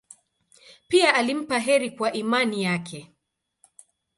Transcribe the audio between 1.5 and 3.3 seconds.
heri kwa imani yake.